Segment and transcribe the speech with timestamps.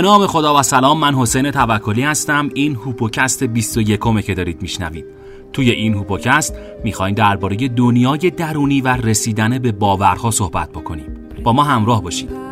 [0.00, 2.48] به نام خدا و سلام من حسین توکلی هستم.
[2.54, 5.04] این هوپوکست 21 که دارید میشنوید.
[5.52, 6.54] توی این هوپوکست
[6.84, 11.06] می‌خوایم درباره دنیای درونی و رسیدن به باورها صحبت بکنیم.
[11.44, 12.49] با ما همراه باشید.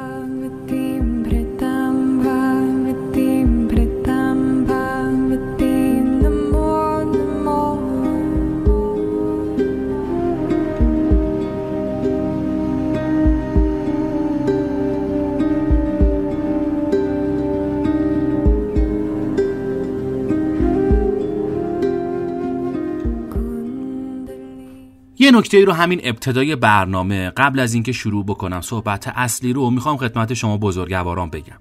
[25.29, 29.97] یه نکته رو همین ابتدای برنامه قبل از اینکه شروع بکنم صحبت اصلی رو می‌خوام
[29.97, 31.59] خدمت شما بزرگواران بگم.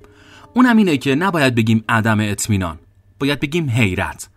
[0.54, 2.80] اونم اینه که نباید بگیم عدم اطمینان
[3.20, 4.30] باید بگیم حیرت.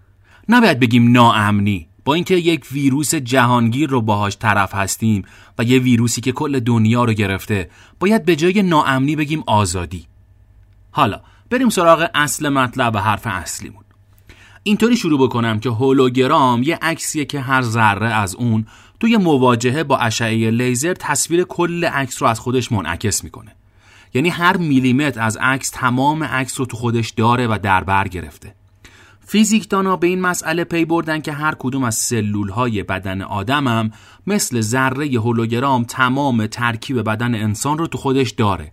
[0.48, 1.88] نباید بگیم ناامنی.
[2.04, 5.22] با اینکه یک ویروس جهانگیر رو باهاش طرف هستیم
[5.58, 7.70] و یه ویروسی که کل دنیا رو گرفته
[8.00, 10.06] باید به جای ناامنی بگیم آزادی.
[10.90, 11.20] حالا
[11.50, 13.84] بریم سراغ اصل مطلب و حرف اصلیمون.
[14.62, 18.66] اینطوری شروع بکنم که هولوگرام یه عکسیه که هر ذره از اون
[19.00, 23.56] توی مواجهه با اشعه لیزر تصویر کل عکس رو از خودش منعکس می‌کنه.
[24.14, 28.54] یعنی هر میلیمتر از عکس تمام عکس رو تو خودش داره و در بر گرفته.
[29.26, 33.90] فیزیکدانا به این مسئله پی بردن که هر کدوم از سلول های بدن آدمم
[34.26, 38.72] مثل ذره هولوگرام تمام ترکیب بدن انسان رو تو خودش داره.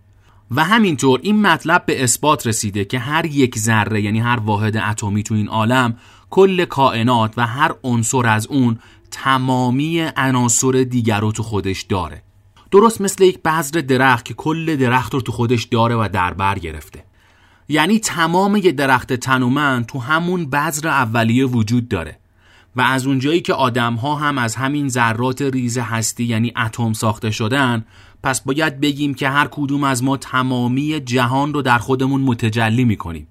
[0.51, 5.23] و همینطور این مطلب به اثبات رسیده که هر یک ذره یعنی هر واحد اتمی
[5.23, 5.95] تو این عالم
[6.29, 8.79] کل کائنات و هر عنصر از اون
[9.11, 12.23] تمامی عناصر دیگر رو تو خودش داره.
[12.71, 16.59] درست مثل یک بذر درخت که کل درخت رو تو خودش داره و در بر
[16.59, 17.03] گرفته.
[17.69, 22.19] یعنی تمام یه درخت تنومند تو همون بذر اولیه وجود داره.
[22.75, 27.31] و از اونجایی که آدم ها هم از همین ذرات ریز هستی یعنی اتم ساخته
[27.31, 27.85] شدن
[28.23, 33.27] پس باید بگیم که هر کدوم از ما تمامی جهان رو در خودمون متجلی می‌کنیم.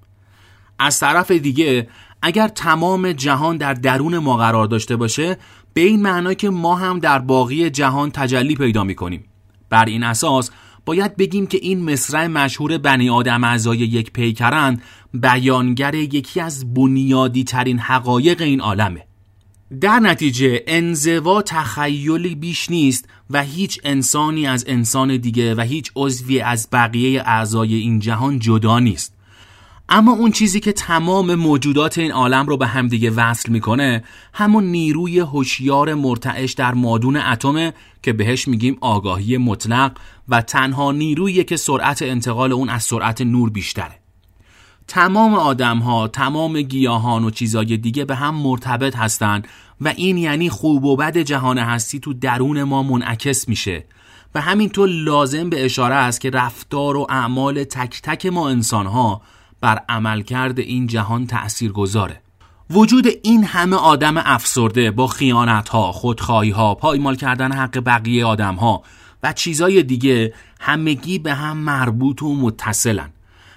[0.79, 1.89] از طرف دیگه
[2.23, 5.37] اگر تمام جهان در درون ما قرار داشته باشه
[5.75, 9.25] به این معنا که ما هم در باقی جهان تجلی پیدا می کنیم
[9.71, 10.51] بر این اساس
[10.85, 14.83] باید بگیم که این مصرع مشهور بنی آدم اعضای یک پیکرند
[15.15, 19.07] بیانگر یکی از بنیادی ترین حقایق این عالمه.
[19.81, 26.41] در نتیجه انزوا تخیلی بیش نیست و هیچ انسانی از انسان دیگه و هیچ عضوی
[26.41, 29.16] از بقیه اعضای این جهان جدا نیست.
[29.89, 35.19] اما اون چیزی که تمام موجودات این عالم رو به همدیگه وصل می‌کنه همون نیروی
[35.19, 39.93] هوشیار مرتعش در مادون اتمه که بهش میگیم آگاهی مطلق
[40.29, 44.01] و تنها نیرویی که سرعت انتقال اون از سرعت نور بیشتره.
[44.89, 49.49] تمام آدم ها، تمام گیاهان و چیزای دیگه به هم مرتبط هستند
[49.81, 53.85] و این یعنی خوب و بد جهان هستی تو درون ما منعکس میشه.
[54.35, 59.23] و همینطور لازم به اشاره است که رفتار و اعمال تک تک ما انسان ها
[59.67, 62.21] بر عملکرد این جهان تأثیر گذاره
[62.71, 68.55] وجود این همه آدم افسرده با خیانت ها، خودخواهی ها، پایمال کردن حق بقیه آدم
[68.55, 68.83] ها
[69.23, 73.11] و چیزای دیگه همگی به هم مربوط و متصلن.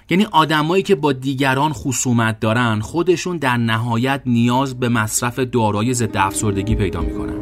[0.09, 6.17] یعنی آدمایی که با دیگران خصومت دارن خودشون در نهایت نیاز به مصرف دارای ضد
[6.17, 7.38] افسردگی پیدا می‌کنن.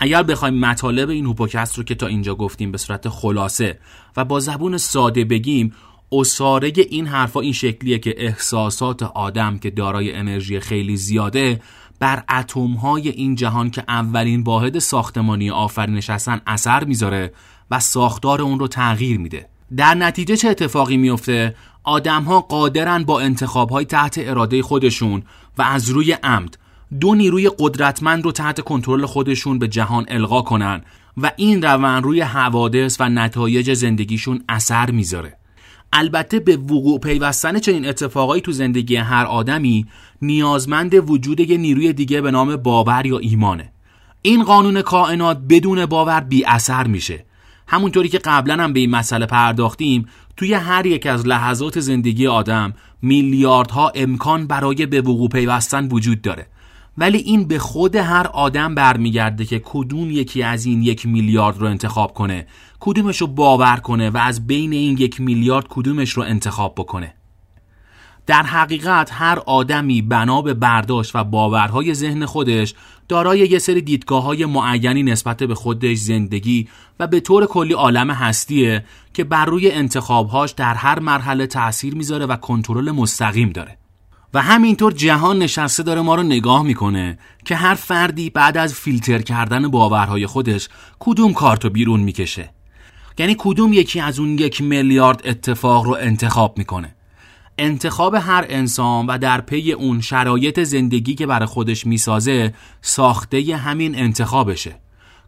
[0.00, 3.78] اگر بخوایم مطالب این هوپوکست رو که تا اینجا گفتیم به صورت خلاصه
[4.16, 5.72] و با زبون ساده بگیم
[6.12, 11.60] اصاره این حرفا این شکلیه که احساسات آدم که دارای انرژی خیلی زیاده
[11.98, 17.32] بر اتم های این جهان که اولین واحد ساختمانی آفرینش هستن اثر می‌ذاره
[17.70, 19.48] و ساختار اون رو تغییر میده.
[19.76, 21.54] در نتیجه چه اتفاقی میفته
[21.84, 25.22] آدم ها قادرن با انتخاب های تحت اراده خودشون
[25.58, 26.56] و از روی عمد
[27.00, 30.82] دو نیروی قدرتمند رو تحت کنترل خودشون به جهان القا کنن
[31.16, 35.36] و این روند روی حوادث و نتایج زندگیشون اثر می‌ذاره.
[35.92, 39.86] البته به وقوع پیوستن چنین اتفاقایی تو زندگی هر آدمی
[40.22, 43.72] نیازمند وجود یه نیروی دیگه به نام باور یا ایمانه.
[44.22, 47.24] این قانون کائنات بدون باور بی اثر میشه.
[47.68, 50.06] همونطوری که قبلا هم به این مسئله پرداختیم
[50.36, 52.72] توی هر یک از لحظات زندگی آدم
[53.02, 56.46] میلیاردها امکان برای به وقوع پیوستن وجود داره.
[56.98, 61.66] ولی این به خود هر آدم برمیگرده که کدوم یکی از این یک میلیارد رو
[61.66, 62.46] انتخاب کنه.
[62.80, 67.14] کدومش رو باور کنه و از بین این یک میلیارد کدومش رو انتخاب بکنه.
[68.26, 72.74] در حقیقت هر آدمی بنا به برداشت و باورهای ذهن خودش
[73.08, 76.68] دارای یه سری دیدگاه های معینی نسبت به خودش زندگی
[77.00, 78.84] و به طور کلی عالم هستیه
[79.14, 83.79] که بر روی انتخابهاش در هر مرحله تاثیر می‌ذاره و کنترل مستقیم داره.
[84.34, 89.18] و همینطور جهان نشسته داره ما رو نگاه می‌کنه که هر فردی بعد از فیلتر
[89.18, 90.68] کردن باورهای خودش
[90.98, 92.50] کدوم کارتو بیرون می‌کشه.
[93.18, 96.94] یعنی کدوم یکی از اون یک میلیارد اتفاق رو انتخاب می‌کنه.
[97.58, 103.98] انتخاب هر انسان و در پی اون شرایط زندگی که برای خودش می‌سازه ساخته همین
[103.98, 104.80] انتخابشه.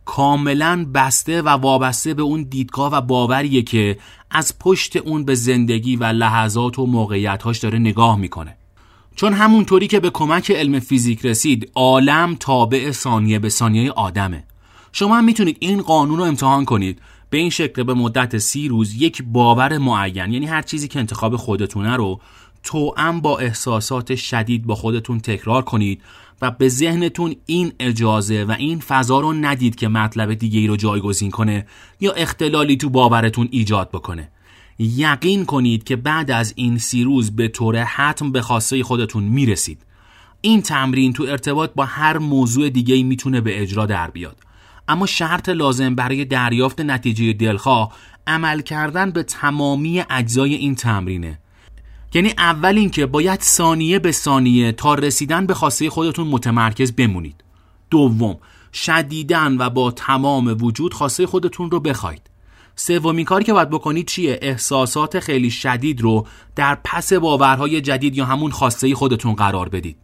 [0.04, 3.98] کاملا بسته و وابسته به اون دیدگاه و باوریه که
[4.30, 8.56] از پشت اون به زندگی و لحظات و موقعیتهاش داره نگاه می‌کنه.
[9.16, 14.44] چون همونطوری که به کمک علم فیزیک رسید عالم تابع ثانیه به ثانیه آدمه.
[14.92, 16.98] شما هم می‌تونید این قانون رو امتحان کنید.
[17.30, 21.36] به این شکل به مدت سی روز یک باور معین یعنی هر چیزی که انتخاب
[21.36, 22.20] خودتونه رو
[22.62, 26.02] توأم با احساسات شدید با خودتون تکرار کنید
[26.42, 30.76] و به ذهنتون این اجازه و این فضا رو ندید که مطلب دیگه ای رو
[30.76, 31.66] جایگزین کنه
[32.00, 34.30] یا اختلالی تو باورتون ایجاد بکنه.
[34.82, 39.86] یقین کنید که بعد از این سی روز به طور حتم به خواسته خودتون می‌رسید.
[40.40, 44.36] این تمرین تو ارتباط با هر موضوع دیگه می‌تونه به اجرا در بیاد.
[44.88, 47.92] اما شرط لازم برای دریافت نتیجه دلخواه
[48.26, 51.38] عمل کردن به تمامی اجزای این تمرینه.
[52.14, 57.44] یعنی اول اینکه باید ثانیه به ثانیه تا رسیدن به خواسته خودتون متمرکز بمونید.
[57.90, 58.38] دوم
[58.72, 62.31] شدیدن و با تمام وجود خواسته خودتون رو بخواید.
[62.76, 66.26] سومین کاری که باید بکنید چیه؟ احساسات خیلی شدید رو
[66.56, 69.96] در پس باورهای جدید یا همون خواسته خودتون قرار بدید.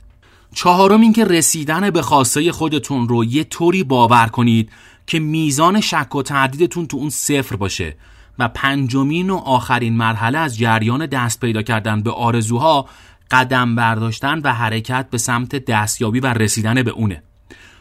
[0.54, 4.70] چهارم اینکه رسیدن به خواسته خودتون رو یه طوری باور کنید
[5.06, 7.96] که میزان شک و تردیدتون تو اون صفر باشه.
[8.38, 12.86] و پنجمین و آخرین مرحله از جریان دست پیدا کردن به آرزوها
[13.30, 17.22] قدم برداشتن و حرکت به سمت دستیابی و رسیدن به اونه.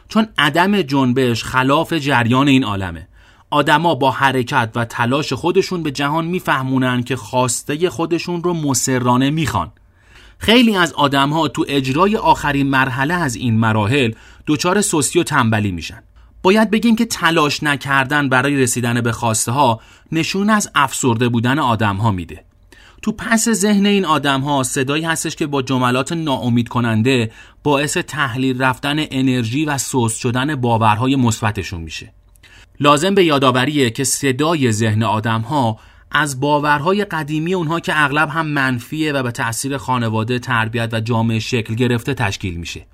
[0.08, 3.08] چون عدم جنبش خلاف جریان این عالمه.
[3.50, 9.72] آدما با حرکت و تلاش خودشون به جهان میفهمونن که خواسته خودشون رو مسررانه می‌خوان.
[10.38, 14.12] خیلی از آدم ها تو اجرای آخرین مرحله از این مراحل
[14.46, 16.02] دچار سستی و تنبلی میشن.
[16.42, 19.80] باید بگیم که تلاش نکردن برای رسیدن به خواسته ها
[20.12, 22.44] نشون از افسرده بودن آدم ها میده.
[23.02, 28.62] تو پس ذهن این آدم ها صدایی هستش که با جملات ناامید کننده باعث تحلیل
[28.62, 32.12] رفتن انرژی و سوس شدن باورهای مثبتشون میشه.
[32.80, 35.78] لازم به یادآوریه که صدای ذهن آدم ها
[36.10, 41.38] از باورهای قدیمی اونها که اغلب هم منفیه و به تأثیر خانواده تربیت و جامعه
[41.38, 42.86] شکل گرفته تشکیل میشه.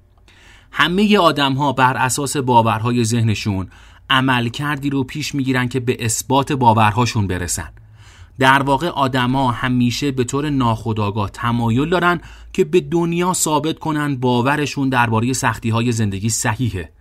[0.73, 3.69] همه آدم ها بر اساس باورهای ذهنشون
[4.11, 7.69] عمل کردی رو پیش می‌گیرن که به اثبات باورهاشون برسن.
[8.39, 12.21] در واقع آدما همیشه به طور ناخودآگاه تمایل دارن
[12.53, 16.94] که به دنیا ثابت کنن باورشون درباره سختی های زندگی صحیحه.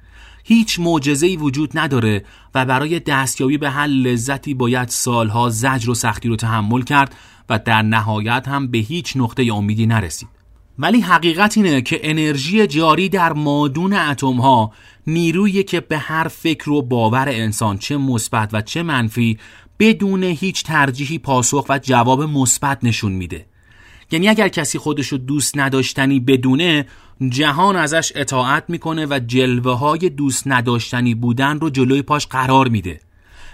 [0.43, 0.79] هیچ
[1.21, 6.35] ای وجود نداره و برای دستیابی به هر لذتی باید سالها زجر و سختی رو
[6.35, 7.15] تحمل کرد
[7.49, 10.29] و در نهایت هم به هیچ نقطه امیدی نرسید.
[10.79, 14.71] ولی حقیقت اینه که انرژی جاری در مادون اتم ها
[15.07, 19.37] نیرویی که به هر فکر و باور انسان چه مثبت و چه منفی
[19.79, 23.45] بدون هیچ ترجیحی پاسخ و جواب مثبت نشون میده.
[24.11, 26.85] یعنی اگر کسی خودشو دوست نداشتنی بدونه
[27.29, 32.99] جهان ازش اطاعت می‌کنه و جلوه های دوست نداشتنی بودن رو جلوی پاش قرار میده.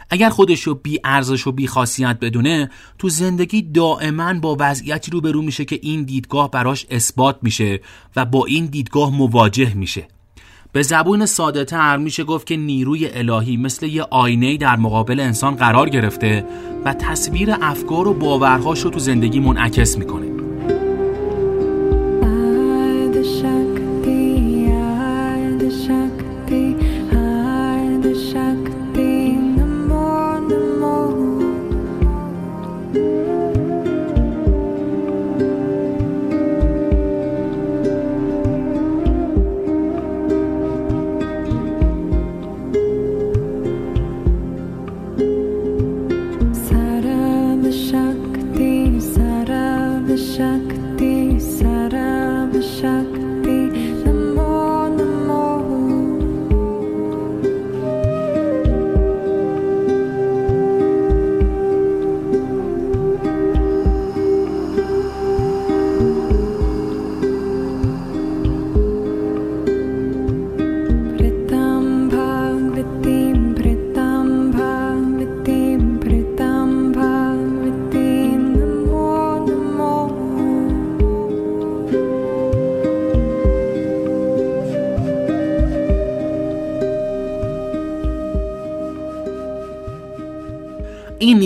[0.10, 5.66] اگر خودشو بی ارزش و بی خاصیت بدونه تو زندگی دائما با وضعیتی روبرو میشه
[5.66, 7.80] که این دیدگاه براش اثبات میشه
[8.16, 10.08] و با این دیدگاه مواجه میشه.
[10.72, 15.56] به زبون ساده تر میشه گفت که نیروی الهی مثل یه آینه در مقابل انسان
[15.56, 16.46] قرار گرفته
[16.86, 20.39] و تصویر افکار و باورهاش رو تو زندگی منعکس می‌کنه.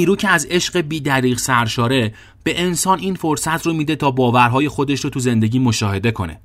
[0.04, 5.00] نیرو که از عشق بیدریغ سرشاره به انسان این فرصت رو میده تا باورهای خودش
[5.00, 6.40] رو تو زندگی مشاهده کنه.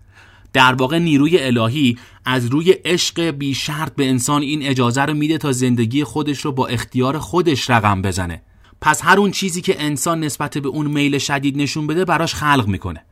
[0.53, 5.39] در واقع نیروی الهی از روی عشق بی شرط به انسان این اجازه رو میده
[5.39, 8.43] تا زندگی خودش رو با اختیار خودش رقم بزنه.
[8.81, 12.67] پس هر اون چیزی که انسان نسبت به اون میل شدید نشون بده براش خلق
[12.67, 13.05] می‌کنه.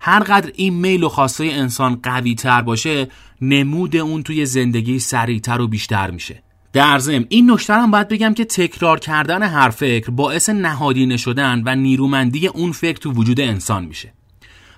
[0.00, 3.08] هر قدر این میل و خواسته انسان قوی تر باشه
[3.40, 6.42] نمود اون توی زندگی سریعتر و بیشتر میشه.
[6.78, 11.62] در ضمن این نکته هم باید بگم که تکرار کردن هر فکر باعث نهادینه شدن
[11.66, 14.12] و نیرومندی اون فکر تو وجود انسان میشه.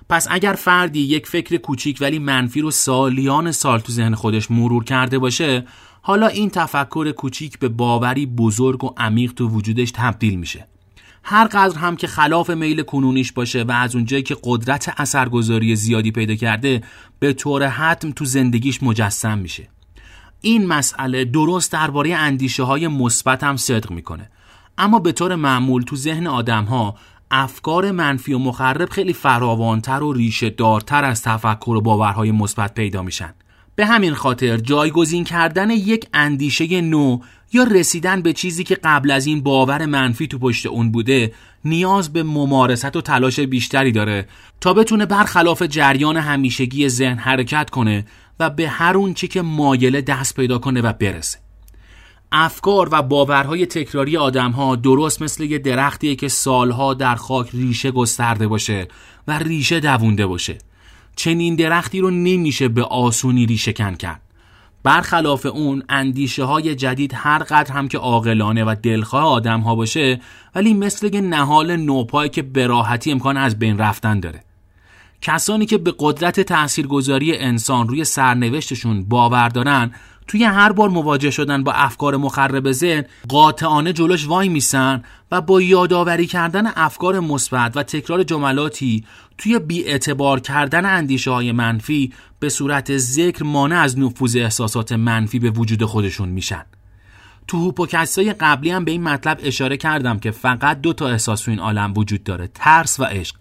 [0.09, 4.83] پس اگر فردی یک فکر کوچیک ولی منفی رو سالیان سال تو ذهن خودش مرور
[4.83, 5.65] کرده باشه
[6.01, 10.67] حالا این تفکر کوچیک به باوری بزرگ و عمیق تو وجودش تبدیل میشه.
[11.23, 16.11] هر قدر هم که خلاف میل کنونیش باشه و از اونجایی که قدرت اثرگذاری زیادی
[16.11, 16.83] پیدا کرده
[17.19, 19.67] به طور حتم تو زندگیش مجسم میشه.
[20.41, 24.29] این مسئله درست درباره اندیشه های مثبت هم صدق می‌کنه.
[24.77, 26.95] اما به طور معمول تو ذهن آدم ها
[27.31, 33.01] افکار منفی و مخرب خیلی فراوانتر و ریشه دارتر از تفکر و باورهای مثبت پیدا
[33.01, 33.33] میشن.
[33.75, 37.19] به همین خاطر جایگزین کردن یک اندیشه نو
[37.53, 41.33] یا رسیدن به چیزی که قبل از این باور منفی تو پشت اون بوده
[41.65, 44.27] نیاز به ممارست و تلاش بیشتری داره
[44.61, 48.05] تا بتونه برخلاف جریان همیشگی ذهن حرکت کنه
[48.39, 51.39] و به هر اون چی که مایله دست پیدا کنه و برسه.
[52.31, 58.47] افکار و باورهای تکراری آدمها درست مثل یه درختیه که سالها در خاک ریشه گسترده
[58.47, 58.87] باشه
[59.27, 60.57] و ریشه دوونده باشه.
[61.15, 64.21] چنین درختی رو نمیشه به آسونی ریشه کن کرد.
[64.83, 70.21] برخلاف اون اندیشه های جدید هر قدر هم که عاقلانه و دلخواه آدم ها باشه
[70.55, 74.43] ولی مثل یه نهال نوپایی که به راحتی امکان از بین رفتن داره.
[75.21, 79.91] کسانی که به قدرت تاثیرگذاری انسان روی سرنوشتشون باور دارن
[80.27, 85.61] توی هر بار مواجه شدن با افکار مخرب ذهن قاطعانه جلوش وای میسن و با
[85.61, 89.05] یادآوری کردن افکار مثبت و تکرار جملاتی
[89.37, 95.49] توی بیاعتبار کردن اندیشه های منفی به صورت ذکر مانع از نفوذ احساسات منفی به
[95.49, 96.65] وجود خودشون میشن.
[97.47, 101.51] تو هوپوکستای قبلی هم به این مطلب اشاره کردم که فقط دو تا احساس تو
[101.51, 103.35] این عالم وجود داره ترس و عشق.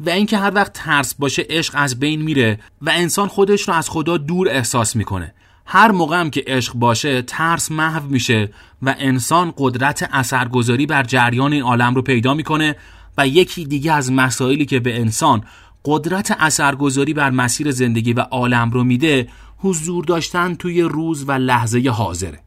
[0.00, 3.90] و اینکه هر وقت ترس باشه عشق از بین میره و انسان خودش رو از
[3.90, 5.34] خدا دور احساس می‌کنه.
[5.66, 8.50] هر موقع هم که عشق باشه ترس محو میشه
[8.82, 12.76] و انسان قدرت اثرگذاری بر جریان این عالم رو پیدا می‌کنه
[13.18, 15.44] و یکی دیگه از مسائلی که به انسان
[15.84, 21.90] قدرت اثرگذاری بر مسیر زندگی و عالم رو میده حضور داشتن توی روز و لحظه
[21.90, 22.40] حاضره.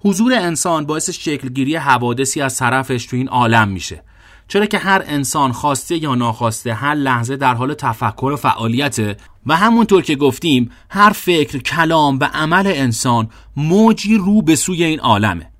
[0.00, 4.02] حضور انسان باعث شکلگیری حوادثی از طرفش تو این عالم میشه.
[4.48, 9.16] چرا که هر انسان خواسته یا ناخواسته هر لحظه در حال تفکر و فعالیت
[9.48, 15.00] و همونطور که گفتیم هر فکر، کلام و عمل انسان موجی رو به سوی این
[15.00, 15.50] عالمه.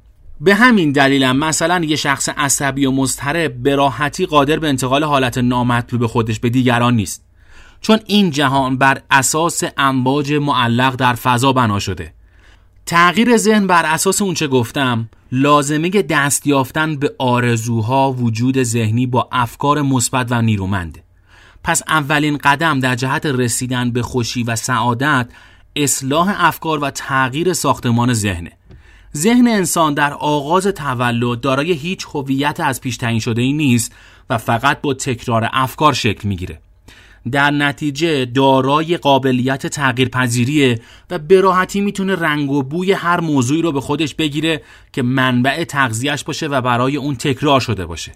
[0.40, 5.38] به همین دلیلم مثلا یه شخص عصبی و مضطرب به راحتی قادر به انتقال حالت
[5.38, 7.24] نامطلوب خودش به دیگران نیست.
[7.80, 12.12] چون این جهان بر اساس امواج معلق در فضا بنا شده.
[12.86, 19.82] تغییر ذهن بر اساس اونچه گفتم لازمه دست یافتن به آرزوها وجود ذهنی با افکار
[19.82, 21.07] مثبت و نیرومنده
[21.64, 25.28] پس اولین قدم در جهت رسیدن به خوشی و سعادت
[25.76, 28.52] اصلاح افکار و تغییر ساختمان ذهنه.
[29.16, 33.94] ذهن انسان در آغاز تولد دارای هیچ هویت از پیش تعیین شده ای نیست
[34.30, 36.60] و فقط با تکرار افکار شکل می‌گیره.
[37.32, 43.62] در نتیجه دارای قابلیت تغییر پذیریه و به راحتی می‌تونه رنگ و بوی هر موضوعی
[43.62, 44.62] رو به خودش بگیره
[44.92, 48.12] که منبع تغذیهش باشه و برای اون تکرار شده باشه.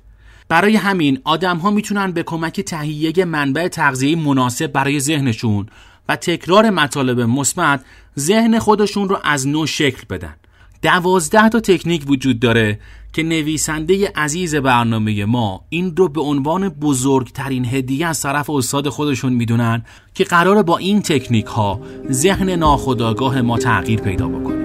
[0.53, 5.67] برای همین آدم ها می‌تونن به کمک تهیه منبع تغذیه مناسب برای ذهنشون
[6.09, 7.85] و تکرار مطالب مثبت
[8.19, 10.35] ذهن خودشون رو از نو شکل بدن.
[10.83, 12.79] دوازده تا تکنیک وجود داره
[13.13, 19.33] که نویسنده عزیز برنامه ما این رو به عنوان بزرگترین هدیه از طرف استاد خودشون
[19.33, 21.81] می‌دونن که قرار با این تکنیک ها
[22.11, 24.62] ذهن ناخودآگاه ما تغییر پیدا بکنه.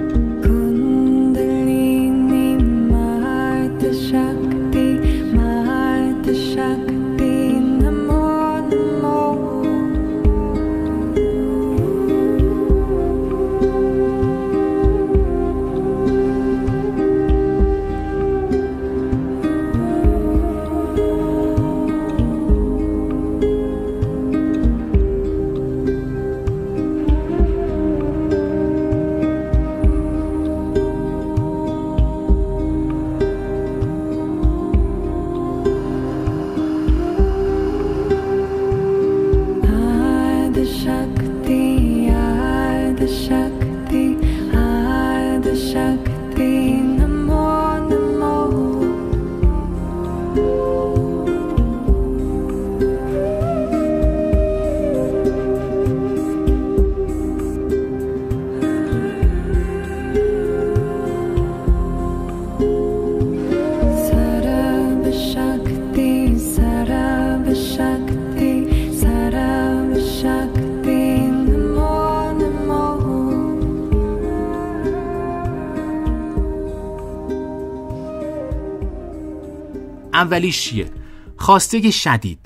[80.17, 80.89] اولیش چیه؟
[81.37, 82.39] خواسته شدید.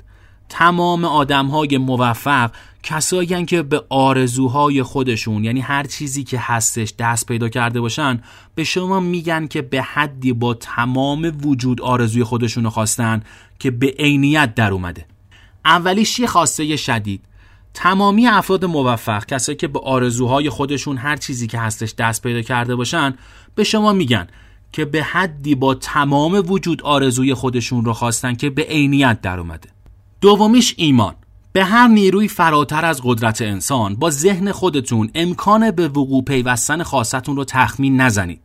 [0.48, 2.50] تمام آدم های موفق
[2.82, 8.22] کسایی که به آرزوهای خودشون یعنی هر چیزی که هستش دست پیدا کرده باشن
[8.54, 13.22] به شما میگن که به حدی با تمام وجود آرزوی خودشون خواستن
[13.58, 15.06] که به عینیت در اومده.
[15.64, 17.24] اولیش یه خواسته شدید؟
[17.74, 22.76] تمامی افراد موفق کسایی که به آرزوهای خودشون هر چیزی که هستش دست پیدا کرده
[22.76, 23.14] باشن
[23.54, 24.26] به شما میگن
[24.72, 29.68] که به حدی با تمام وجود آرزوی خودشون رو خواستن که به عینیت در اومده.
[30.20, 31.14] دومیش ایمان.
[31.52, 37.36] به هر نیروی فراتر از قدرت انسان با ذهن خودتون امکان به وقوع پیوستن خواستتون
[37.36, 38.40] رو تخمین نزنید.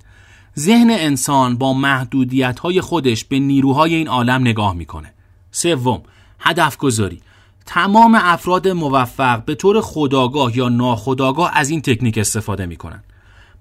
[0.59, 5.13] ذهن انسان با محدودیت های خودش به نیروهای این عالم نگاه می‌کنه.
[5.51, 6.01] سوم
[6.39, 7.21] هدف گذاری
[7.65, 13.03] تمام افراد موفق به طور خداگاه یا ناخداگاه از این تکنیک استفاده می‌کنن.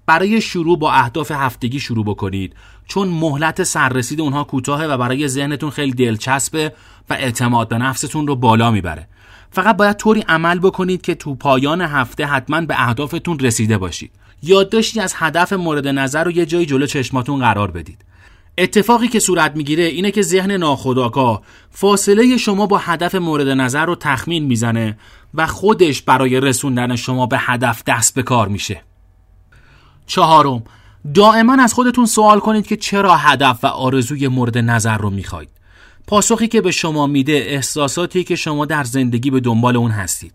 [0.07, 2.55] برای شروع با اهداف هفتگی شروع بکنید.
[2.89, 6.73] چون مهلت سررسید اونها کوتاهه و برای ذهنتون خیلی دلچسبه
[7.11, 9.09] و اعتماد به نفستون رو بالا می‌بره.
[9.51, 14.11] فقط باید طوری عمل بکنید که تو پایان هفته حتما به اهدافتون رسیده باشید.
[14.43, 18.05] یادداشتی از هدف مورد نظر رو یه جایی جلو چشماتون قرار بدید.
[18.59, 23.95] اتفاقی که صورت می‌گیره اینه که ذهن ناخودآگاه فاصله شما با هدف مورد نظر رو
[23.95, 24.99] تخمین می‌زنه
[25.35, 28.83] و خودش برای رسوندن شما به هدف دست به کار میشه.
[30.07, 30.63] چهارم
[31.15, 35.49] دائما از خودتون سوال کنید که چرا هدف و آرزوی مورد نظر رو می‌خواید.
[36.07, 40.33] پاسخی که به شما میده احساساتی که شما در زندگی به دنبال اون هستید.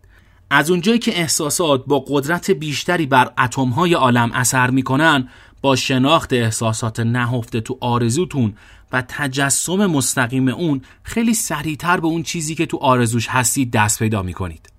[0.49, 5.29] از اونجایی که احساسات با قدرت بیشتری بر اتمهای عالم اثر می‌کنن
[5.61, 8.53] با شناخت احساسات نهفته تو آرزوتون
[8.91, 14.21] و تجسم مستقیم اون خیلی سریعتر به اون چیزی که تو آرزوش هستید دست پیدا
[14.21, 14.70] می‌کنید.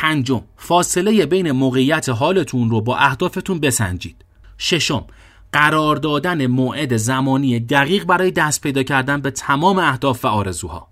[0.00, 4.24] پنجم فاصله بین موقعیت حالتون رو با اهدافتون بسنجید.
[4.58, 5.04] ششم
[5.52, 10.88] قرار دادن موعد زمانی دقیق برای دست پیدا کردن به تمام اهداف و آرزوها.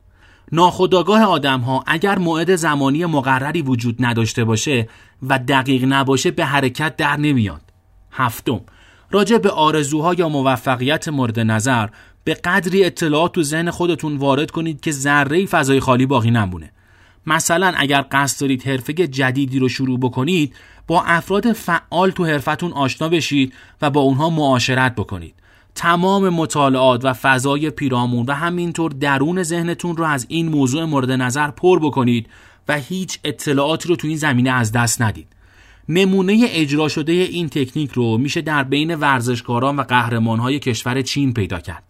[0.53, 4.89] ناخداگاه آدم ها اگر موعد زمانی مقرری وجود نداشته باشه
[5.23, 7.63] و دقیق نباشه به حرکت در نمیاد.
[8.13, 8.61] هفتم
[9.11, 11.89] راجع به آرزوها یا موفقیت مورد نظر
[12.25, 16.73] به قدری اطلاعات تو ذهن خودتون وارد کنید که ذره فضای خالی باقی نمونه.
[17.27, 20.55] مثلا اگر قصد دارید حرفه جدیدی رو شروع بکنید
[20.87, 25.35] با افراد فعال تو حرفتون آشنا بشید و با اونها معاشرت بکنید.
[25.75, 31.51] تمام مطالعات و فضای پیرامون و همینطور درون ذهنتون رو از این موضوع مورد نظر
[31.51, 32.27] پر بکنید
[32.69, 35.27] و هیچ اطلاعاتی رو تو این زمینه از دست ندید.
[35.89, 41.61] نمونه اجرا شده این تکنیک رو میشه در بین ورزشکاران و قهرمانهای کشور چین پیدا
[41.61, 41.83] کرد.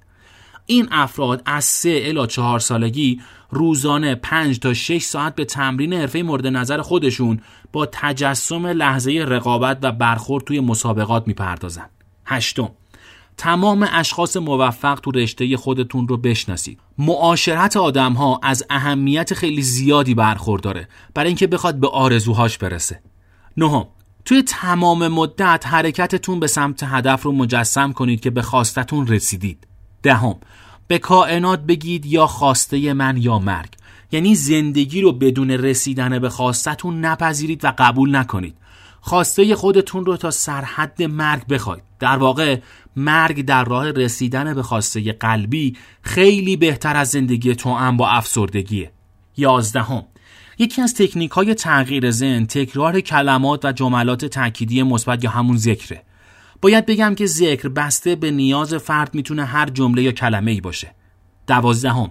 [0.66, 6.22] این افراد از سه الی چهار سالگی روزانه 5 تا 6 ساعت به تمرین حرفه
[6.22, 7.40] مورد نظر خودشون
[7.72, 11.86] با تجسم لحظه رقابت و برخورد توی مسابقات می‌پردازن.
[12.26, 12.70] هشتم
[13.36, 16.80] تمام اشخاص موفق تو رشته خودتون رو بشناسید.
[16.98, 23.00] معاشرت آدم ها از اهمیت خیلی زیادی برخورداره برای اینکه بخواد به آرزوهاش برسه.
[23.56, 23.88] نهم
[24.24, 29.66] توی تمام مدت حرکتتون به سمت هدف رو مجسم کنید که به خواستتون رسیدید.
[30.06, 30.36] دهم.
[30.86, 33.68] به کائنات بگید یا خواسته من یا مرگ.
[34.12, 38.54] یعنی زندگی رو بدون رسیدن به خواستتون نپذیرید و قبول نکنید.
[39.00, 41.82] خواسته خودتون رو تا سرحد مرگ بخواید.
[41.98, 42.60] در واقع
[42.96, 48.90] مرگ در راه رسیدن به خواسته قلبی خیلی بهتر از زندگی توأم با افسردگیه.
[49.36, 50.04] یازدهم.
[50.58, 56.02] یکی از تکنیک های تغییر ذهن تکرار کلمات و جملات تأکیدی مثبت یا همون ذکره.
[56.62, 60.94] باید بگم که ذکر بسته به نیاز فرد می‌تونه هر جمله یا کلمه ای باشه.
[61.46, 62.10] دوازدهم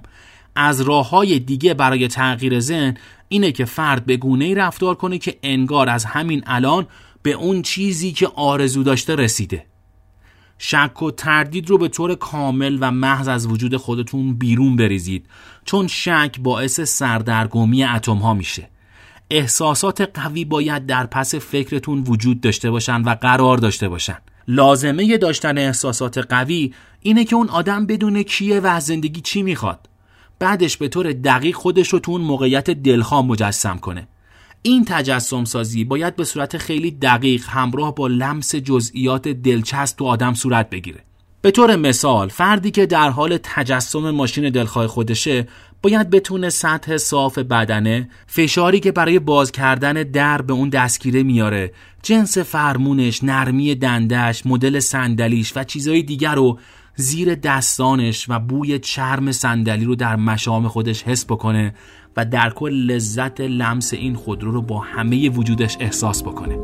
[0.55, 5.17] از راه های دیگه برای تغییر ذهن اینه که فرد به گونه ای رفتار کنه
[5.17, 6.87] که انگار از همین الان
[7.21, 9.65] به اون چیزی که آرزو داشته رسیده.
[10.57, 15.27] شک و تردید رو به طور کامل و محض از وجود خودتون بیرون بریزید
[15.65, 18.69] چون شک باعث سردرگمی اتم ها میشه.
[19.29, 24.17] احساسات قوی باید در پس فکرتون وجود داشته باشن و قرار داشته باشن.
[24.47, 29.89] لازمه داشتن احساسات قوی اینه که اون آدم بدونه کیه و از زندگی چی می‌خواد.
[30.39, 34.07] بعدش به طور دقیق خودش رو تو اون موقعیت دلخواه مجسم کنه.
[34.61, 40.33] این تجسم سازی باید به صورت خیلی دقیق همراه با لمس جزئیات دلچسب تو آدم
[40.33, 41.03] صورت بگیره.
[41.45, 45.47] به طور مثال فردی که در حال تجسم ماشین دلخواه خودشه
[45.81, 51.71] باید بتونه سطح صاف بدنه فشاری که برای باز کردن در به اون دستگیره میاره
[52.03, 56.59] جنس فرمونش نرمی دندش مدل صندلیش و چیزهای دیگر رو
[56.95, 61.75] زیر دستانش و بوی چرم صندلی رو در مشام خودش حس بکنه
[62.17, 66.57] و در کل لذت لمس این خودرو رو با همه وجودش احساس بکنه.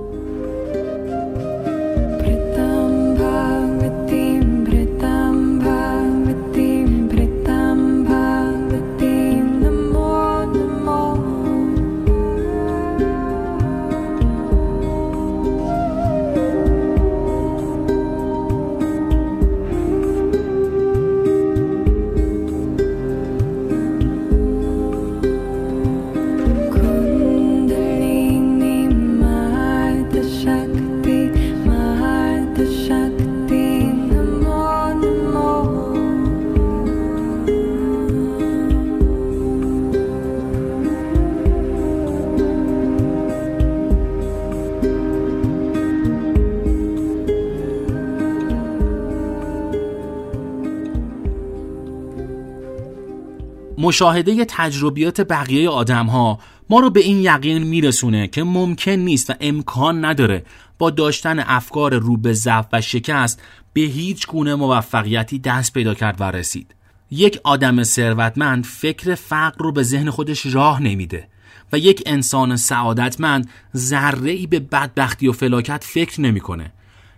[53.91, 59.33] مشاهده تجربیات بقیه آدم ها ما رو به این یقین میرسونه که ممکن نیست و
[59.41, 60.45] امکان نداره
[60.77, 63.41] با داشتن افکار رو به ضعف و شکست
[63.73, 66.75] به هیچ گونه موفقیتی دست پیدا کرد و رسید
[67.11, 71.27] یک آدم ثروتمند فکر فقر رو به ذهن خودش راه نمیده
[71.73, 76.71] و یک انسان سعادتمند ذره ای به بدبختی و فلاکت فکر نمی‌کنه.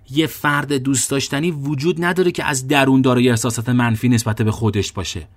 [0.10, 4.92] یه فرد دوست داشتنی وجود نداره که از درون دارای احساسات منفی نسبت به خودش
[4.92, 5.28] باشه.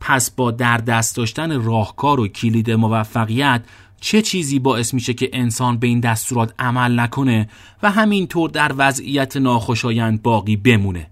[0.00, 3.62] پس با در دست داشتن راهکار و کلید موفقیت
[4.00, 7.48] چه چیزی باعث میشه که انسان به این دستورات عمل نکنه
[7.82, 11.10] و همینطور در وضعیت ناخوشایند باقی بمونه؟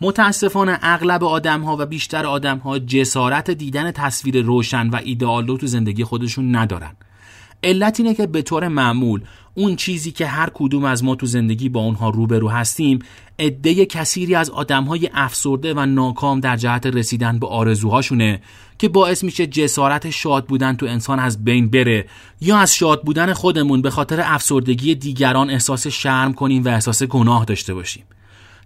[0.00, 5.56] متاسفانه اغلب آدم ها و بیشتر آدم ها جسارت دیدن تصویر روشن و ایدئال رو
[5.56, 6.92] تو زندگی خودشون ندارن.
[7.62, 9.20] علت اینه که به طور معمول
[9.54, 12.98] اون چیزی که هر کدوم از ما تو زندگی با اونها روبرو هستیم
[13.38, 18.42] عده کثیری از آدمهای افسرده و ناکام در جهت رسیدن به آرزوهاشونه
[18.78, 22.06] که باعث میشه جسارت شاد بودن تو انسان از بین بره
[22.40, 27.44] یا از شاد بودن خودمون به خاطر افسردگی دیگران احساس شرم کنیم و احساس گناه
[27.44, 28.04] داشته باشیم.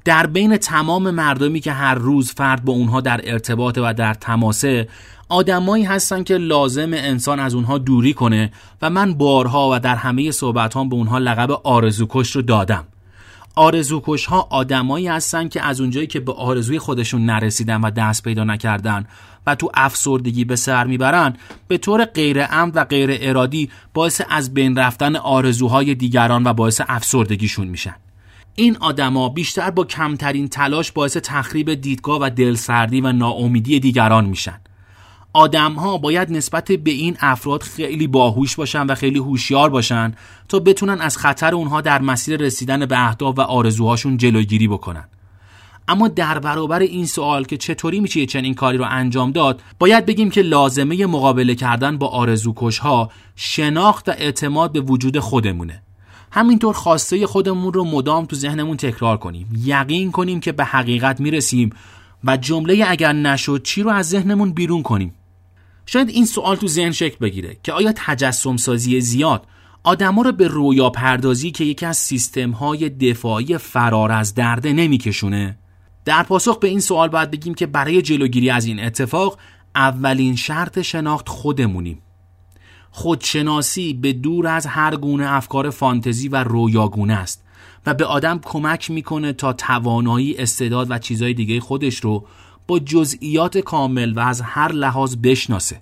[0.04, 4.88] در بین تمام مردمی که هر روز فرد با اونها در ارتباط و در تماسه
[5.28, 10.30] آدمایی هستن که لازم انسان از اونها دوری کنه و من بارها و در همه
[10.30, 12.84] صحبت به اونها لقب آرزوکش رو دادم.
[13.56, 18.44] آرزوکش ها آدمایی هستن که از اونجایی که به آرزوی خودشون نرسیدن و دست پیدا
[18.44, 19.06] نکردن
[19.46, 21.36] و تو افسردگی به سر می‌برن
[21.68, 26.80] به طور غیر عمد و غیر ارادی باعث از بین رفتن آرزوهای دیگران و باعث
[26.88, 27.94] افسردگیشون میشن.
[28.56, 34.60] این آدما بیشتر با کمترین تلاش باعث تخریب دیدگاه و دلسردی و ناامیدی دیگران میشن.
[35.32, 40.14] آدم ها باید نسبت به این افراد خیلی باهوش باشن و خیلی هوشیار باشن
[40.48, 45.04] تا بتونن از خطر اونها در مسیر رسیدن به اهداف و آرزوهاشون جلوگیری بکنن.
[45.88, 50.30] اما در برابر این سوال که چطوری میشه چنین کاری رو انجام داد باید بگیم
[50.30, 55.82] که لازمه مقابله کردن با آرزوکش ها شناخت و اعتماد به وجود خودمونه.
[56.34, 61.70] همینطور خواسته خودمون رو مدام تو ذهنمون تکرار کنیم یقین کنیم که به حقیقت می‌رسیم
[62.24, 65.14] و جمله اگر نشد چی رو از ذهنمون بیرون کنیم.
[65.86, 69.46] شاید این سوال تو ذهن شکل بگیره که آیا تجسم سازی زیاد
[69.82, 75.58] آدما رو به رویا پردازی که یکی از سیستم های دفاعی فرار از درده نمیکشونه؟
[76.04, 79.38] در پاسخ به این سوال باید بگیم که برای جلوگیری از این اتفاق
[79.74, 82.02] اولین شرط شناخت خودمونیم.
[82.96, 87.44] خودشناسی به دور از هر گونه افکار فانتزی و رویاگونه است
[87.86, 92.26] و به آدم کمک می‌کنه تا توانایی استعداد و چیزهای دیگه خودش رو
[92.66, 95.80] با جزئیات کامل و از هر لحاظ بشناسه.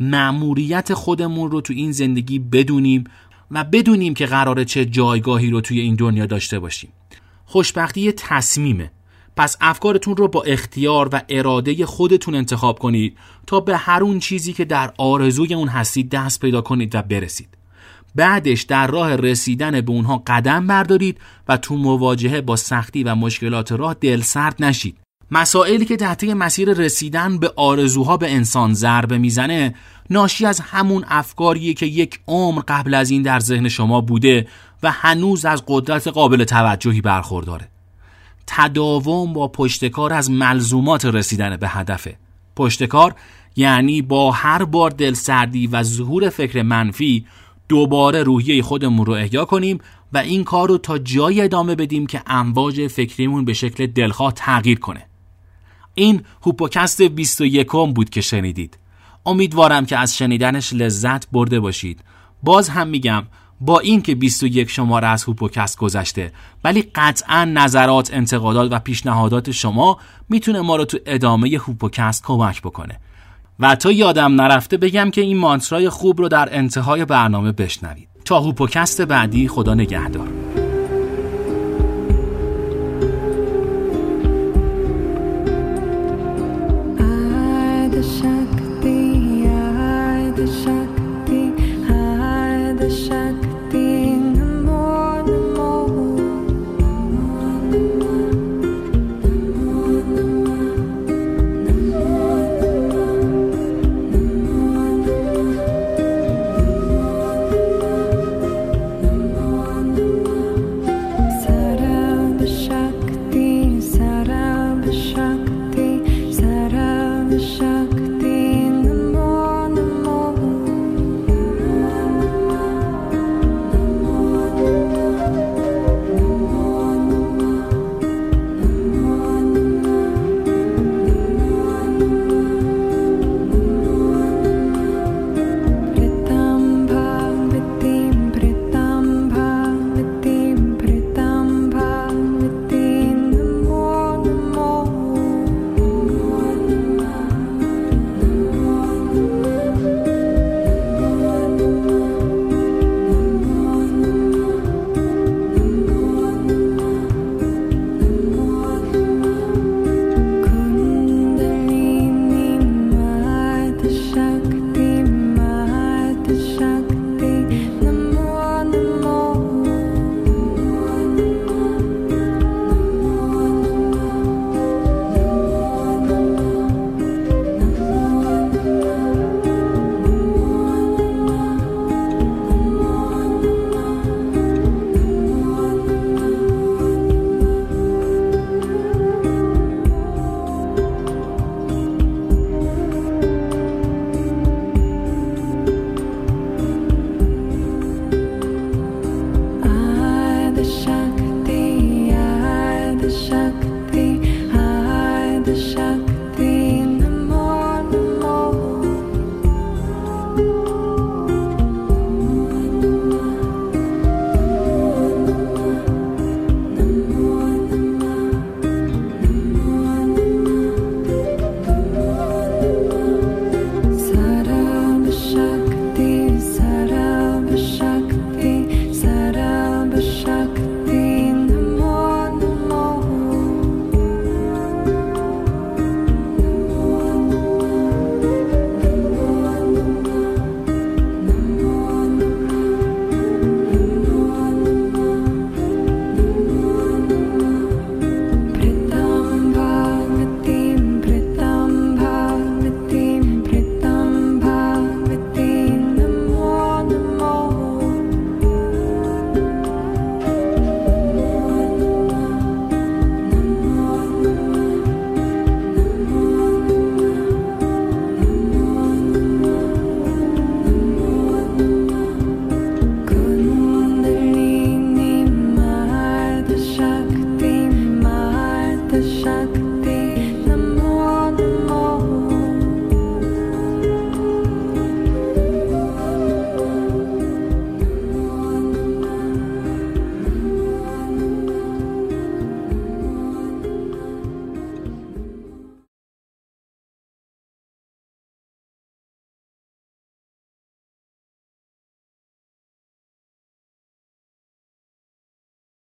[0.00, 3.04] معموریت خودمون رو تو این زندگی بدونیم
[3.50, 6.92] و بدونیم که قراره چه جایگاهی رو توی این دنیا داشته باشیم.
[7.44, 8.90] خوشبختی تصمیمه.
[9.36, 13.16] پس افکارتون رو با اختیار و اراده خودتون انتخاب کنید
[13.46, 17.48] تا به هر اون چیزی که در آرزوی اون هستید دست پیدا کنید و برسید.
[18.14, 21.18] بعدش در راه رسیدن به اونها قدم بردارید
[21.48, 24.98] و تو مواجهه با سختی و مشکلات راه دل سرد نشید.
[25.30, 29.74] مسائلی که تحت مسیر رسیدن به آرزوها به انسان ضربه می‌زنه
[30.10, 34.46] ناشی از همون افکاریه که یک عمر قبل از این در ذهن شما بوده
[34.82, 37.71] و هنوز از قدرت قابل توجهی برخورداره.
[38.46, 42.16] تداوم با پشتکار از ملزومات رسیدن به هدفه.
[42.56, 43.14] پشتکار
[43.56, 47.26] یعنی با هر بار دلسردی و ظهور فکر منفی
[47.68, 49.78] دوباره روحیه خودمون رو احیا کنیم
[50.12, 54.78] و این کار رو تا جای ادامه بدیم که امواج فکریمون به شکل دلخواه تغییر
[54.78, 55.06] کنه.
[55.94, 58.78] این هوپوکست 21 بود که شنیدید.
[59.26, 62.00] امیدوارم که از شنیدنش لذت برده باشید.
[62.42, 63.24] باز هم میگم
[63.60, 66.32] با اینکه 21 شماره از هوپوکست گذشته
[66.64, 73.00] ولی قطعا نظرات انتقادات و پیشنهادات شما می‌تونه ما رو تو ادامه هوپوکست کمک بکنه.
[73.60, 78.08] و تا یادم نرفته بگم که این مانترای خوب رو در انتهای برنامه بشنوید.
[78.24, 80.41] تا هوپوکست بعدی خدا نگهدار.